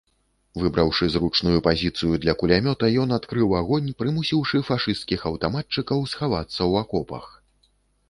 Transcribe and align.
Выбраўшы 0.61 1.09
зручную 1.15 1.57
пазіцыю 1.67 2.13
для 2.23 2.33
кулямёта, 2.41 2.91
ён 3.03 3.13
адкрыў 3.19 3.55
агонь, 3.61 3.95
прымусіўшы 4.03 4.65
фашысцкіх 4.73 5.19
аўтаматчыкаў 5.35 5.99
схавацца 6.17 6.53
ў 6.53 6.73
акопах. 6.85 7.25